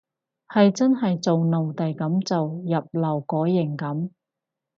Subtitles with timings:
[0.47, 4.09] 係真係做奴隸噉做，入勞改營噉